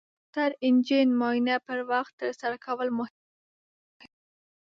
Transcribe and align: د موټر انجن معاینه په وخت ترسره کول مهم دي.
د 0.03 0.03
موټر 0.03 0.51
انجن 0.65 1.07
معاینه 1.19 1.55
په 1.65 1.73
وخت 1.91 2.13
ترسره 2.21 2.55
کول 2.65 2.87
مهم 2.97 3.15
دي. 3.97 4.07